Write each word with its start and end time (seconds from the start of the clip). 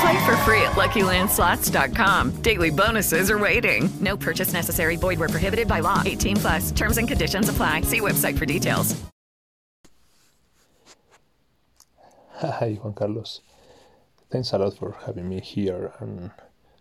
Play 0.00 0.26
for 0.26 0.36
free 0.38 0.62
at 0.62 0.72
LuckyLandSlots.com. 0.76 2.42
Daily 2.42 2.70
bonuses 2.70 3.30
are 3.30 3.38
waiting. 3.38 3.88
No 4.00 4.16
purchase 4.16 4.52
necessary. 4.52 4.96
Void 4.96 5.18
where 5.18 5.28
prohibited 5.28 5.66
by 5.66 5.80
law. 5.80 6.02
18 6.04 6.36
plus. 6.36 6.70
Terms 6.70 6.98
and 6.98 7.08
conditions 7.08 7.48
apply. 7.48 7.82
See 7.82 8.00
website 8.00 8.38
for 8.38 8.46
details. 8.46 8.94
Hi, 12.40 12.78
Juan 12.80 12.94
Carlos. 12.94 13.40
Thanks 14.30 14.52
a 14.52 14.58
lot 14.58 14.76
for 14.76 14.94
having 15.06 15.28
me 15.28 15.40
here 15.40 15.92
and 15.98 16.30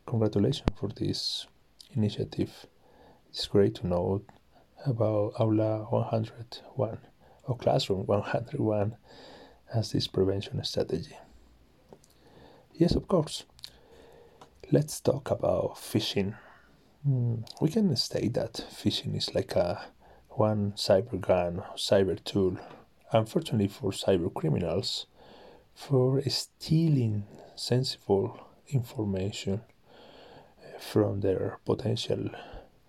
congratulations 0.05 0.69
for 0.79 0.89
this 0.89 1.47
initiative. 1.95 2.67
It's 3.29 3.47
great 3.47 3.73
to 3.75 3.87
know 3.87 4.21
about 4.85 5.33
Aula 5.39 5.87
101 5.89 6.97
or 7.47 7.57
Classroom 7.57 8.05
101 8.05 8.95
as 9.73 9.91
this 9.91 10.07
prevention 10.07 10.63
strategy. 10.63 11.15
Yes, 12.77 12.95
of 12.95 13.07
course. 13.07 13.43
Let's 14.71 14.99
talk 15.01 15.31
about 15.31 15.77
phishing. 15.77 16.35
Mm, 17.07 17.43
we 17.59 17.69
can 17.69 17.95
state 17.95 18.35
that 18.35 18.53
phishing 18.53 19.17
is 19.17 19.33
like 19.33 19.55
a 19.55 19.81
one 20.29 20.73
cyber 20.73 21.19
gun, 21.19 21.63
cyber 21.75 22.23
tool, 22.23 22.57
unfortunately 23.11 23.67
for 23.67 23.89
cyber 23.91 24.31
criminals, 24.31 25.07
for 25.73 26.21
stealing 26.27 27.25
sensible 27.55 28.39
information 28.67 29.61
from 30.79 31.21
their 31.21 31.57
potential 31.65 32.29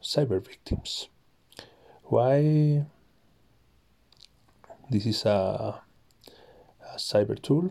cyber 0.03 0.45
victims. 0.45 1.09
Why 2.05 2.85
this 4.91 5.07
is 5.07 5.25
a, 5.25 5.81
a 6.93 6.97
cyber 6.99 7.41
tool? 7.41 7.71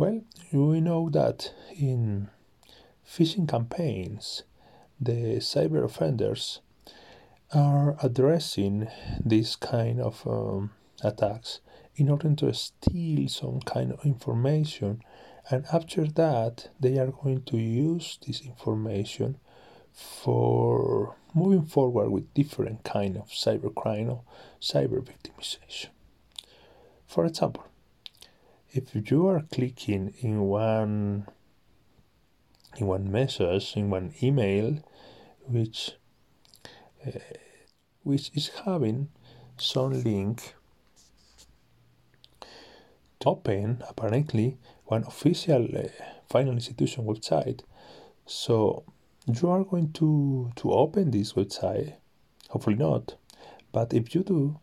Well, 0.00 0.22
we 0.50 0.80
know 0.80 1.10
that 1.10 1.52
in 1.76 2.30
phishing 3.06 3.46
campaigns, 3.46 4.44
the 4.98 5.40
cyber 5.40 5.84
offenders 5.84 6.62
are 7.52 7.98
addressing 8.02 8.88
this 9.22 9.56
kind 9.56 10.00
of 10.00 10.26
um, 10.26 10.70
attacks 11.04 11.60
in 11.96 12.08
order 12.08 12.34
to 12.36 12.54
steal 12.54 13.28
some 13.28 13.60
kind 13.60 13.92
of 13.92 14.02
information. 14.06 15.02
And 15.50 15.66
after 15.70 16.06
that 16.06 16.70
they 16.80 16.96
are 16.96 17.12
going 17.22 17.42
to 17.42 17.58
use 17.58 18.18
this 18.26 18.40
information 18.40 19.36
for 19.92 21.14
moving 21.34 21.66
forward 21.66 22.08
with 22.08 22.32
different 22.32 22.84
kind 22.84 23.18
of 23.18 23.28
cybercrime 23.28 24.08
or 24.08 24.22
cyber 24.62 25.04
victimization. 25.04 25.88
For 27.06 27.26
example 27.26 27.66
if 28.72 29.10
you 29.10 29.26
are 29.26 29.42
clicking 29.52 30.14
in 30.20 30.40
one 30.42 31.26
in 32.76 32.86
one 32.86 33.10
message 33.10 33.76
in 33.76 33.90
one 33.90 34.12
email 34.22 34.78
which 35.46 35.92
uh, 37.06 37.10
which 38.02 38.30
is 38.34 38.48
having 38.64 39.08
some 39.56 39.92
link 40.02 40.54
to 43.18 43.28
open 43.28 43.82
apparently 43.88 44.56
one 44.84 45.04
official 45.04 45.68
uh, 45.76 45.88
final 46.28 46.52
institution 46.54 47.04
website. 47.04 47.60
So 48.26 48.84
you 49.26 49.50
are 49.50 49.64
going 49.64 49.92
to 49.94 50.50
to 50.56 50.72
open 50.72 51.10
this 51.10 51.34
website. 51.34 51.94
Hopefully 52.48 52.76
not. 52.76 53.16
But 53.72 53.92
if 53.94 54.14
you 54.14 54.22
do 54.22 54.58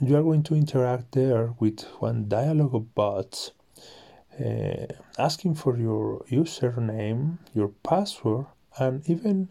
you 0.00 0.16
are 0.16 0.22
going 0.22 0.42
to 0.44 0.54
interact 0.54 1.12
there 1.12 1.54
with 1.58 1.82
one 2.00 2.28
dialogue 2.28 2.74
of 2.74 2.94
bots 2.94 3.52
uh, 4.44 4.86
asking 5.18 5.54
for 5.54 5.76
your 5.76 6.24
username, 6.30 7.38
your 7.54 7.68
password, 7.84 8.46
and 8.78 9.08
even 9.08 9.48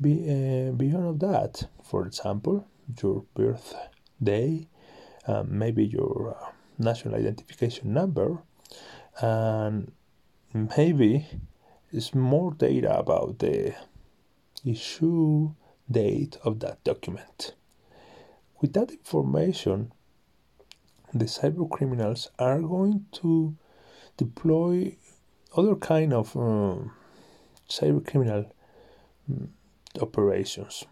be, 0.00 0.12
uh, 0.28 0.72
beyond 0.72 1.20
that. 1.20 1.68
For 1.82 2.06
example, 2.06 2.68
your 3.02 3.24
birthday, 3.34 4.68
um, 5.26 5.58
maybe 5.58 5.84
your 5.84 6.36
uh, 6.40 6.52
national 6.78 7.16
identification 7.16 7.92
number, 7.92 8.42
and 9.20 9.90
maybe 10.54 11.26
it's 11.92 12.14
more 12.14 12.52
data 12.52 12.96
about 12.96 13.40
the 13.40 13.74
issue 14.64 15.52
date 15.90 16.38
of 16.44 16.60
that 16.60 16.82
document. 16.84 17.54
With 18.62 18.74
that 18.74 18.92
information, 18.92 19.92
the 21.12 21.24
cyber 21.24 21.68
criminals 21.68 22.30
are 22.38 22.60
going 22.60 23.06
to 23.20 23.56
deploy 24.16 24.96
other 25.56 25.74
kind 25.74 26.12
of 26.14 26.36
um, 26.36 26.92
cyber 27.68 28.06
criminal 28.06 28.54
um, 29.28 29.48
operations, 30.00 30.84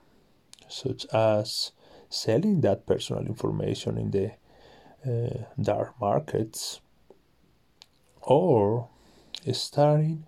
such 0.68 1.06
as 1.12 1.70
selling 2.08 2.60
that 2.62 2.86
personal 2.86 3.24
information 3.24 3.96
in 3.96 4.10
the 4.10 4.32
uh, 5.06 5.44
dark 5.62 5.94
markets, 6.00 6.80
or 8.20 8.88
starting 9.52 10.26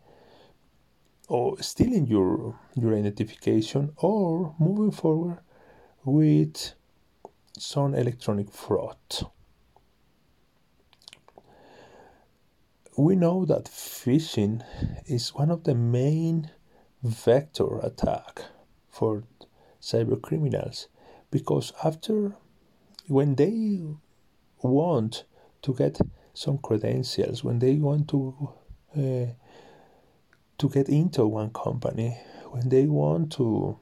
or 1.28 1.60
stealing 1.60 2.06
your 2.06 2.54
your 2.76 2.94
identification, 2.94 3.92
or 3.96 4.54
moving 4.60 4.92
forward 4.92 5.38
with 6.04 6.74
some 7.58 7.94
electronic 7.94 8.50
fraud. 8.50 8.96
We 12.96 13.16
know 13.16 13.44
that 13.46 13.64
phishing 13.64 14.62
is 15.06 15.34
one 15.34 15.50
of 15.50 15.64
the 15.64 15.74
main 15.74 16.50
vector 17.02 17.78
attack 17.78 18.42
for 18.88 19.24
cyber 19.80 20.20
criminals 20.20 20.88
because 21.30 21.72
after 21.82 22.36
when 23.08 23.34
they 23.34 23.80
want 24.62 25.24
to 25.62 25.74
get 25.74 25.98
some 26.34 26.58
credentials 26.58 27.42
when 27.42 27.58
they 27.58 27.74
want 27.74 28.08
to 28.08 28.50
uh, 28.96 29.26
to 30.58 30.68
get 30.68 30.88
into 30.88 31.26
one 31.26 31.50
company 31.50 32.16
when 32.50 32.68
they 32.68 32.86
want 32.86 33.32
to 33.32 33.78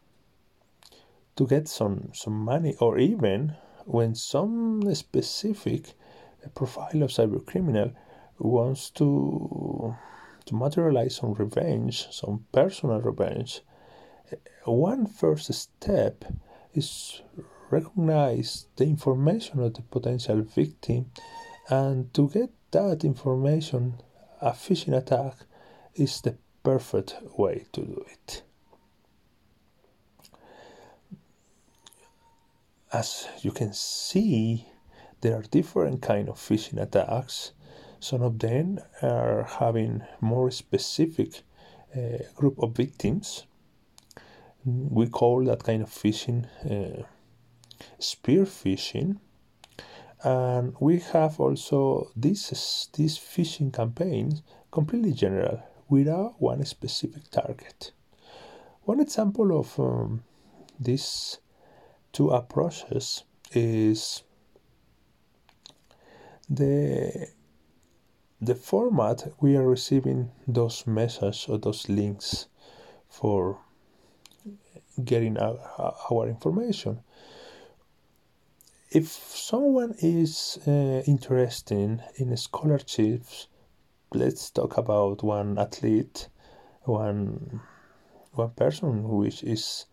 to 1.40 1.46
get 1.46 1.66
some 1.66 2.10
some 2.12 2.38
money 2.44 2.74
or 2.80 2.98
even 2.98 3.54
when 3.86 4.14
some 4.14 4.82
specific 4.94 5.94
uh, 6.44 6.48
profile 6.50 7.02
of 7.02 7.10
cyber 7.10 7.42
criminal 7.46 7.90
wants 8.38 8.90
to 8.90 9.96
to 10.44 10.54
materialize 10.54 11.16
some 11.16 11.32
revenge 11.32 12.08
some 12.10 12.44
personal 12.52 13.00
revenge 13.00 13.62
uh, 14.30 14.70
one 14.70 15.06
first 15.06 15.50
step 15.54 16.26
is 16.74 17.22
recognize 17.70 18.66
the 18.76 18.84
information 18.84 19.60
of 19.60 19.72
the 19.72 19.82
potential 19.82 20.42
victim 20.42 21.06
and 21.70 22.12
to 22.12 22.28
get 22.28 22.50
that 22.70 23.02
information 23.02 23.94
a 24.42 24.50
phishing 24.50 24.94
attack 24.94 25.36
is 25.94 26.20
the 26.20 26.36
perfect 26.62 27.14
way 27.38 27.64
to 27.72 27.80
do 27.80 28.04
it 28.12 28.42
as 32.92 33.28
you 33.42 33.52
can 33.52 33.72
see, 33.72 34.66
there 35.20 35.36
are 35.36 35.42
different 35.42 36.02
kind 36.02 36.28
of 36.28 36.36
phishing 36.36 36.80
attacks. 36.80 37.52
Some 38.00 38.22
of 38.22 38.38
them 38.38 38.80
are 39.02 39.44
having 39.44 40.02
more 40.20 40.50
specific 40.50 41.42
uh, 41.94 42.18
group 42.34 42.58
of 42.62 42.76
victims. 42.76 43.46
We 44.64 45.08
call 45.08 45.44
that 45.44 45.62
kind 45.64 45.82
of 45.82 45.90
phishing 45.90 46.46
uh, 46.64 47.04
spear 47.98 48.44
phishing, 48.44 49.18
and 50.22 50.74
we 50.80 50.98
have 50.98 51.40
also 51.40 52.10
this 52.14 52.88
this 52.92 53.18
phishing 53.18 53.72
campaigns 53.72 54.42
completely 54.70 55.12
general 55.12 55.62
without 55.88 56.34
one 56.40 56.64
specific 56.64 57.30
target. 57.30 57.92
One 58.82 59.00
example 59.00 59.58
of 59.58 59.78
um, 59.80 60.22
two 62.12 62.30
approaches 62.30 63.24
is 63.52 64.22
the 66.48 67.28
the 68.40 68.54
format 68.54 69.32
we 69.40 69.56
are 69.56 69.68
receiving 69.68 70.30
those 70.48 70.86
messages 70.86 71.46
or 71.48 71.58
those 71.58 71.88
links 71.88 72.46
for 73.08 73.58
getting 75.04 75.36
our, 75.36 75.58
our 76.10 76.26
information. 76.26 77.00
If 78.90 79.06
someone 79.08 79.94
is 79.98 80.58
uh, 80.66 81.02
interested 81.06 82.02
in 82.16 82.36
scholarships, 82.36 83.46
let's 84.12 84.50
talk 84.50 84.78
about 84.78 85.22
one 85.22 85.58
athlete, 85.58 86.28
one 86.84 87.60
one 88.32 88.50
person 88.50 89.08
which 89.08 89.42
is 89.44 89.86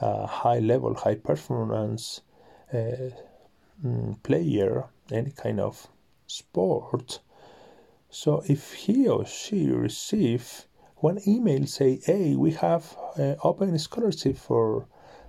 high 0.00 0.58
level, 0.58 0.94
high 0.94 1.14
performance 1.14 2.20
uh, 2.72 3.10
mm, 3.84 4.22
player, 4.22 4.84
any 5.10 5.30
kind 5.30 5.60
of 5.60 5.88
sport. 6.26 7.20
So 8.10 8.42
if 8.46 8.72
he 8.74 9.08
or 9.08 9.24
she 9.26 9.70
receive 9.70 10.66
one 10.96 11.20
email 11.26 11.66
say, 11.66 12.00
"Hey, 12.04 12.34
we 12.36 12.52
have 12.52 12.96
uh, 13.18 13.34
open 13.42 13.78
scholarship 13.78 14.36
for 14.36 14.86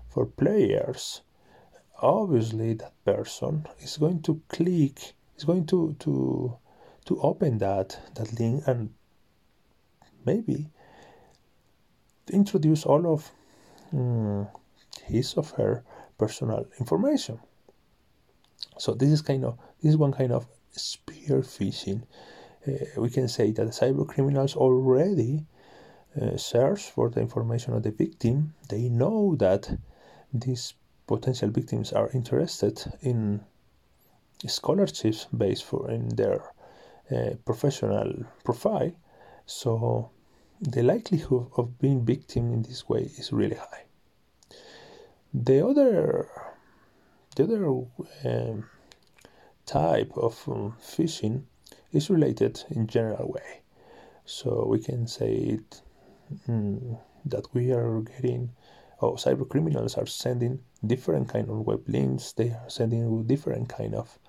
for 0.08 0.26
players," 0.26 1.22
obviously 2.02 2.74
that 2.74 2.94
person 3.04 3.66
is 3.80 3.98
going 3.98 4.22
to 4.24 4.42
click, 4.48 5.14
is 5.38 5.44
going 5.44 5.66
to 5.68 5.96
to 6.00 6.58
to 7.06 7.22
open 7.22 7.58
that 7.60 8.00
that 8.16 8.40
link 8.40 8.64
and 8.68 8.90
maybe 10.26 10.70
introduce 12.32 12.86
all 12.86 13.08
of 13.08 13.32
mm, 13.94 14.48
his 15.06 15.34
or 15.36 15.44
her 15.58 15.84
personal 16.18 16.66
information. 16.80 17.40
So 18.78 18.94
this 18.94 19.10
is 19.10 19.22
kind 19.22 19.46
of 19.46 19.58
this 19.82 19.92
is 19.92 19.98
one 19.98 20.14
kind 20.14 20.32
of 20.32 20.48
spear 20.72 21.42
phishing. 21.42 22.04
Uh, 22.68 23.02
we 23.02 23.10
can 23.10 23.28
say 23.28 23.52
that 23.52 23.68
cyber 23.68 24.08
criminals 24.08 24.56
already 24.56 25.46
uh, 26.22 26.38
search 26.38 26.90
for 26.92 27.10
the 27.10 27.22
information 27.22 27.74
of 27.74 27.84
the 27.84 27.92
victim. 27.92 28.54
They 28.70 28.90
know 28.90 29.36
that 29.36 29.78
these 30.34 30.74
potential 31.06 31.50
victims 31.50 31.94
are 31.94 32.10
interested 32.14 32.84
in 33.02 33.42
scholarships 34.46 35.26
based 35.26 35.64
for 35.64 35.90
in 35.90 36.10
their 36.10 36.42
uh, 37.12 37.36
professional 37.46 38.26
profile. 38.44 38.92
So 39.46 40.12
the 40.62 40.84
likelihood 40.84 41.48
of 41.56 41.80
being 41.80 42.06
victim 42.06 42.52
in 42.52 42.64
this 42.64 42.90
way 42.90 43.02
is 43.18 43.32
really 43.32 43.56
high. 43.56 43.84
The 45.34 45.66
other, 45.66 46.28
the 47.36 47.44
other 47.44 47.68
um, 48.26 48.70
type 49.66 50.12
of 50.16 50.42
um, 50.48 50.76
phishing 50.82 51.44
is 51.92 52.10
related 52.10 52.64
in 52.70 52.88
general 52.88 53.32
way. 53.32 53.62
So 54.26 54.66
we 54.68 54.80
can 54.80 55.08
say 55.08 55.34
it, 55.34 55.82
mm, 56.48 57.00
that 57.26 57.54
we 57.54 57.72
are 57.72 58.02
getting, 58.02 58.52
or 59.00 59.12
oh, 59.12 59.14
cyber 59.14 59.48
criminals 59.48 59.96
are 59.96 60.06
sending 60.06 60.60
different 60.86 61.30
kind 61.30 61.50
of 61.50 61.68
web 61.68 61.84
links. 61.88 62.34
They 62.34 62.50
are 62.50 62.70
sending 62.70 63.24
different 63.26 63.70
kind 63.70 63.94
of 63.94 64.20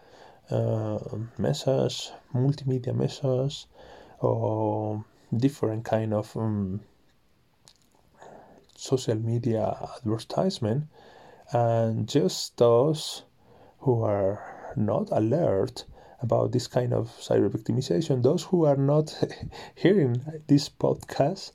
uh, 0.50 0.98
message, 1.38 2.10
multimedia 2.34 2.94
message, 2.94 3.66
or 4.20 5.04
different 5.36 5.84
kind 5.84 6.14
of 6.14 6.36
um, 6.36 6.80
social 8.74 9.16
media 9.16 9.76
advertisement 9.96 10.84
and 11.52 12.08
just 12.08 12.56
those 12.56 13.24
who 13.80 14.02
are 14.02 14.72
not 14.76 15.08
alert 15.10 15.84
about 16.20 16.52
this 16.52 16.66
kind 16.66 16.92
of 16.92 17.08
cyber 17.20 17.48
victimization 17.48 18.22
those 18.22 18.44
who 18.44 18.64
are 18.64 18.76
not 18.76 19.14
hearing 19.74 20.42
this 20.46 20.68
podcast 20.68 21.52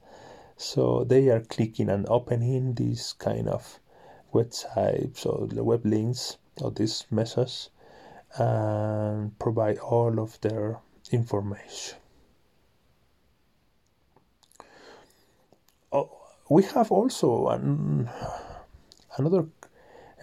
so 0.57 1.03
they 1.03 1.29
are 1.29 1.41
clicking 1.41 1.89
and 1.89 2.05
opening 2.09 2.73
this 2.73 3.13
kind 3.13 3.47
of 3.47 3.79
websites 4.33 5.25
or 5.25 5.47
the 5.47 5.63
web 5.63 5.85
links 5.85 6.37
or 6.61 6.71
this 6.71 7.05
message 7.11 7.69
and 8.37 9.37
provide 9.39 9.77
all 9.79 10.19
of 10.19 10.39
their 10.41 10.79
information 11.11 11.97
we 16.53 16.61
have 16.61 16.91
also 16.91 17.47
an, 17.47 18.07
another 19.17 19.47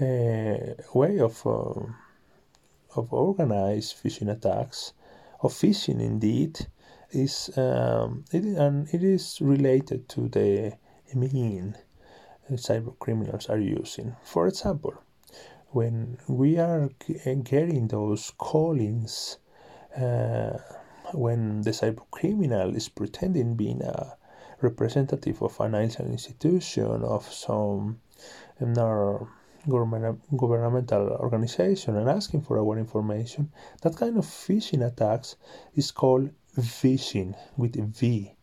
uh, 0.01 0.75
way 0.95 1.19
of 1.19 1.45
uh, 1.45 1.83
of 2.95 3.13
organized 3.13 3.97
phishing 4.01 4.31
attacks, 4.31 4.93
of 5.43 5.53
phishing 5.53 6.01
indeed, 6.01 6.69
is 7.11 7.51
um, 7.57 8.25
it, 8.31 8.45
and 8.45 8.89
it 8.95 9.03
is 9.03 9.39
related 9.41 10.09
to 10.09 10.29
the 10.29 10.73
mean 11.15 11.77
cyber 12.53 12.97
criminals 13.01 13.49
are 13.49 13.59
using. 13.59 14.15
For 14.23 14.47
example, 14.47 14.95
when 15.71 16.19
we 16.29 16.59
are 16.59 16.91
getting 17.43 17.89
those 17.89 18.33
callings, 18.39 19.39
uh, 19.97 20.59
when 21.13 21.63
the 21.63 21.71
cyber 21.71 22.05
criminal 22.13 22.77
is 22.77 22.89
pretending 22.89 23.57
being 23.57 23.83
a 23.83 24.17
representative 24.63 25.43
of 25.43 25.53
financial 25.53 26.07
institution 26.07 27.03
of 27.03 27.25
some 27.33 28.01
government, 29.69 30.21
governmental 30.37 31.09
organization 31.21 31.97
and 31.97 32.09
asking 32.09 32.43
for 32.43 32.59
our 32.59 32.79
information, 32.79 33.51
that 33.83 33.97
kind 33.97 34.17
of 34.17 34.25
phishing 34.25 34.87
attacks 34.87 35.37
is 35.75 35.91
called 35.91 36.31
phishing 36.59 37.35
with 37.57 37.77
a 37.79 37.83
V 37.83 38.35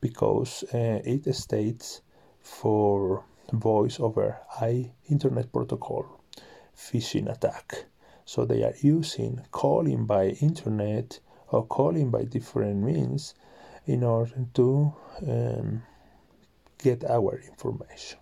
because 0.00 0.64
uh, 0.74 1.00
it 1.04 1.32
states 1.34 2.02
for 2.40 3.24
voice 3.52 4.00
over 4.00 4.38
IP 4.62 4.90
internet 5.10 5.52
protocol 5.52 6.20
phishing 6.76 7.30
attack. 7.30 7.84
So 8.24 8.44
they 8.44 8.62
are 8.62 8.74
using 8.80 9.40
calling 9.50 10.06
by 10.06 10.28
internet 10.40 11.20
or 11.48 11.66
calling 11.66 12.10
by 12.10 12.24
different 12.24 12.82
means 12.82 13.34
in 13.86 14.04
order 14.04 14.46
to 14.54 14.94
um, 15.26 15.82
get 16.78 17.04
our 17.04 17.40
information. 17.40 18.18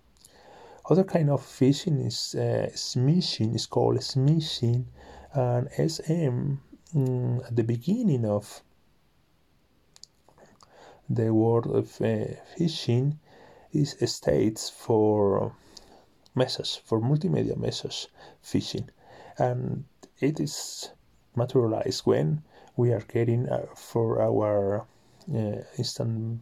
Other 0.89 1.03
kind 1.03 1.29
of 1.29 1.41
phishing 1.41 2.05
is 2.05 2.35
uh, 2.35 2.69
smishing, 2.73 3.55
is 3.55 3.65
called 3.65 3.97
smishing, 3.97 4.85
and 5.33 5.69
SM 5.71 6.57
mm, 6.95 7.45
at 7.45 7.55
the 7.55 7.63
beginning 7.63 8.25
of 8.25 8.61
the 11.09 11.33
word 11.33 11.67
of 11.67 12.01
uh, 12.01 12.33
phishing 12.57 13.17
is 13.71 13.95
states 14.05 14.69
for 14.69 15.55
message, 16.35 16.81
for 16.83 16.99
multimedia 16.99 17.57
message 17.57 18.07
phishing, 18.43 18.87
and 19.37 19.85
it 20.19 20.39
is 20.39 20.89
materialized 21.35 22.05
when 22.05 22.41
we 22.75 22.91
are 22.91 23.01
getting 23.01 23.47
uh, 23.49 23.65
for 23.75 24.21
our 24.21 24.85
uh, 25.33 25.63
instant 25.77 26.41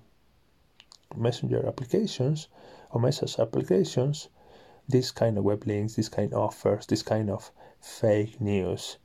messenger 1.16 1.66
applications 1.68 2.48
or 2.92 3.02
message 3.02 3.40
applications 3.40 4.30
this 4.88 5.12
kind 5.12 5.38
of 5.38 5.44
web 5.44 5.66
links 5.66 5.96
this 5.96 6.10
kind 6.10 6.34
of 6.34 6.40
offers 6.40 6.86
this 6.88 7.04
kind 7.04 7.30
of 7.30 7.52
fake 7.80 8.40
news 8.42 8.98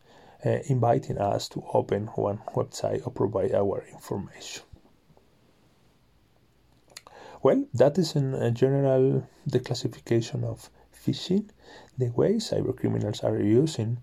uh, 0.44 0.58
inviting 0.66 1.18
us 1.18 1.48
to 1.48 1.64
open 1.72 2.06
one 2.08 2.38
website 2.54 3.06
or 3.06 3.10
provide 3.10 3.54
our 3.54 3.84
information. 3.92 4.62
Well 7.42 7.64
that 7.74 7.98
is 7.98 8.16
in 8.16 8.34
a 8.34 8.50
general 8.50 9.26
the 9.46 9.60
classification 9.60 10.44
of 10.44 10.70
phishing 10.94 11.48
the 11.98 12.10
way 12.10 12.34
cyber 12.34 12.76
criminals 12.76 13.20
are 13.20 13.38
using 13.38 13.98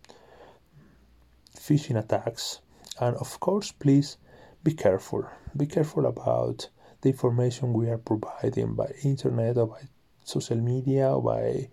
phishing 1.55 1.97
attacks. 1.97 2.59
And 2.99 3.15
of 3.17 3.39
course 3.39 3.71
please 3.71 4.17
be 4.63 4.73
careful. 4.73 5.25
Be 5.55 5.65
careful 5.65 6.05
about 6.05 6.69
the 7.01 7.09
information 7.09 7.73
we 7.73 7.89
are 7.89 7.97
providing 7.97 8.75
by 8.75 8.91
internet 9.03 9.57
or 9.57 9.67
by 9.67 9.81
social 10.23 10.57
media 10.57 11.09
or 11.15 11.21
by 11.23 11.69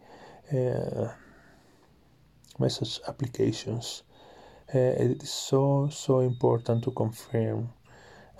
uh, 0.57 1.12
message 2.59 3.00
applications. 3.09 4.02
Uh, 4.75 4.78
it 4.78 5.23
is 5.23 5.30
so 5.30 5.88
so 5.90 6.21
important 6.21 6.85
to 6.85 6.90
confirm. 6.92 7.71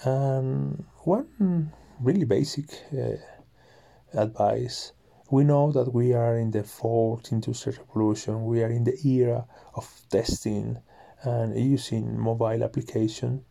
And 0.05 0.85
one 1.05 1.73
really 2.01 2.25
basic 2.25 2.85
uh, 2.93 3.17
advice 4.15 4.93
We 5.31 5.45
know 5.45 5.73
that 5.73 5.93
we 5.93 6.15
are 6.15 6.39
in 6.39 6.51
the 6.53 6.65
fourth 6.65 7.33
industrial 7.33 7.79
revolution. 7.87 8.47
We 8.47 8.63
are 8.63 8.71
in 8.71 8.85
the 8.85 8.97
era 9.07 9.47
of 9.75 9.87
testing 10.09 10.79
and 11.23 11.55
using 11.55 12.19
mobile 12.19 12.63
application. 12.65 13.45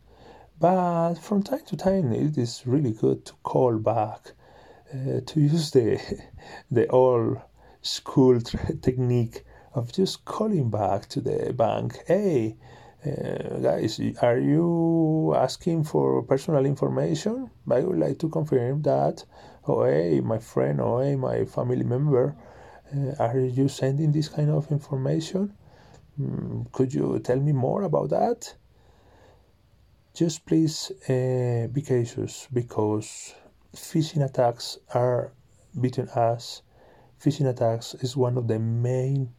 But 0.60 1.14
from 1.14 1.44
time 1.44 1.64
to 1.66 1.76
time, 1.76 2.12
it 2.12 2.36
is 2.36 2.66
really 2.66 2.90
good 2.90 3.24
to 3.26 3.32
call 3.44 3.78
back 3.78 4.32
uh, 4.92 5.20
to 5.24 5.40
use 5.52 5.70
the 5.70 6.00
the 6.70 6.88
old 6.88 7.38
school 7.82 8.40
technique 8.82 9.44
of 9.74 9.92
just 9.92 10.24
calling 10.24 10.68
back 10.70 11.08
to 11.10 11.20
the 11.20 11.52
bank. 11.52 12.00
Hey, 12.06 12.56
uh, 13.06 13.58
guys, 13.60 14.00
are 14.20 14.38
you 14.38 15.34
asking 15.36 15.84
for 15.84 16.22
personal 16.22 16.66
information? 16.66 17.50
I 17.70 17.80
would 17.80 17.98
like 17.98 18.18
to 18.18 18.28
confirm 18.28 18.82
that. 18.82 19.24
Oh, 19.68 19.84
hey, 19.84 20.20
my 20.20 20.38
friend, 20.38 20.80
or 20.80 21.02
oh, 21.02 21.04
hey, 21.04 21.14
my 21.14 21.44
family 21.44 21.84
member, 21.84 22.34
uh, 22.92 23.14
are 23.22 23.38
you 23.38 23.68
sending 23.68 24.10
this 24.10 24.28
kind 24.28 24.50
of 24.50 24.72
information? 24.72 25.52
Mm, 26.20 26.72
could 26.72 26.92
you 26.92 27.20
tell 27.20 27.38
me 27.38 27.52
more 27.52 27.82
about 27.82 28.10
that? 28.10 28.54
Just 30.18 30.46
please 30.46 30.90
uh, 31.08 31.68
be 31.68 31.80
cautious 31.80 32.48
because 32.52 33.36
phishing 33.72 34.24
attacks 34.24 34.76
are 34.92 35.30
between 35.80 36.08
us. 36.08 36.62
Phishing 37.22 37.48
attacks 37.48 37.94
is 37.94 38.16
one 38.16 38.36
of 38.36 38.48
the 38.48 38.58
main 38.58 39.32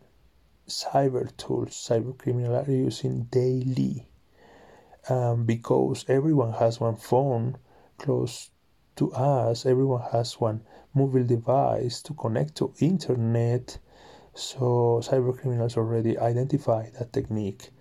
cyber 0.69 1.36
tools 1.36 1.71
cyber 1.71 2.17
criminals 2.17 2.65
are 2.65 2.71
using 2.71 3.24
daily. 3.24 4.07
Um, 5.09 5.43
because 5.43 6.05
everyone 6.07 6.53
has 6.53 6.79
one 6.79 6.95
phone 6.95 7.57
close 7.98 8.50
to 8.95 9.12
us, 9.12 9.65
everyone 9.65 10.03
has 10.13 10.39
one 10.39 10.62
mobile 10.93 11.25
device 11.25 12.01
to 12.03 12.13
connect 12.13 12.55
to 12.55 12.74
internet. 12.79 13.77
So 14.33 15.01
cyber 15.03 15.38
criminals 15.38 15.75
already 15.75 16.17
identify 16.17 16.89
that 16.91 17.12
technique. 17.12 17.71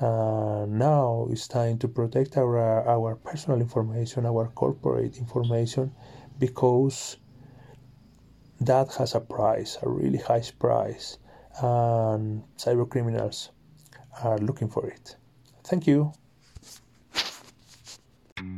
Uh, 0.00 0.66
now 0.68 1.28
it's 1.30 1.46
time 1.46 1.78
to 1.78 1.88
protect 1.88 2.36
our 2.36 2.58
our 2.88 3.14
personal 3.16 3.60
information, 3.60 4.26
our 4.26 4.48
corporate 4.48 5.18
information, 5.18 5.92
because 6.38 7.16
that 8.60 8.94
has 8.94 9.14
a 9.14 9.20
price, 9.20 9.78
a 9.82 9.88
really 9.88 10.18
high 10.18 10.42
price 10.58 11.18
and 11.60 12.42
cyber 12.56 12.88
criminals 12.88 13.50
are 14.22 14.38
looking 14.38 14.68
for 14.68 14.86
it. 14.86 15.16
Thank 15.64 15.86
you. 15.86 16.12